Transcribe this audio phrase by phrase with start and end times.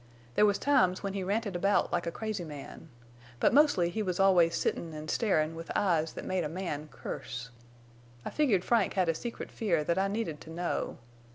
[0.33, 2.89] There was times when he ranted about like a crazy man,
[3.39, 7.51] but mostly he was always sittin' an' starin' with eyes that made a man curse.
[8.25, 10.97] I figured Frank had a secret fear that I needed to know.